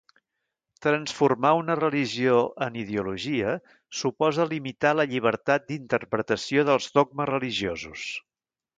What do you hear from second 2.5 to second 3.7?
en ideologia